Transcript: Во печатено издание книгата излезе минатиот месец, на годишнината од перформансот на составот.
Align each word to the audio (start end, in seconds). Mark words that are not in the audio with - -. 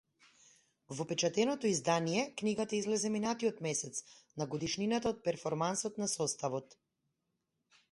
Во 0.99 1.05
печатено 1.09 1.55
издание 1.71 2.23
книгата 2.43 2.77
излезе 2.79 3.13
минатиот 3.17 3.61
месец, 3.67 4.01
на 4.41 4.49
годишнината 4.55 5.13
од 5.13 5.23
перформансот 5.31 6.03
на 6.05 6.11
составот. 6.17 6.77